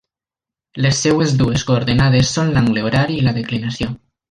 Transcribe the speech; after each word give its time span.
Les 0.85 1.01
seves 1.07 1.35
dues 1.41 1.67
coordenades 1.71 2.33
són 2.39 2.51
l'angle 2.57 2.87
horari 2.91 3.21
i 3.21 3.27
la 3.31 3.37
declinació. 3.39 3.93